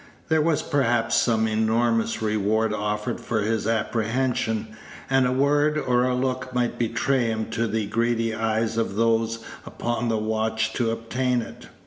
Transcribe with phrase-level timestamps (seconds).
[0.29, 4.69] There was perhaps some enormous reward offered for his apprehension,
[5.11, 9.45] and a word or a look might betray him to the greedy eyes of those
[9.63, 11.67] upon the watch to obtain it.